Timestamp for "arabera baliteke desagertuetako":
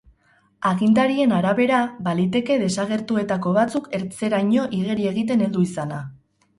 1.39-3.55